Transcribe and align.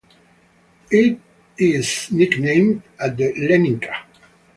It 0.89 1.21
is 1.59 2.11
nicknamed 2.11 2.81
the 2.97 3.33
Leninka. 3.37 3.93